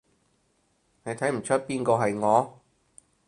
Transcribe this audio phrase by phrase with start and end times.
[1.03, 2.59] 你睇唔岀邊個係我？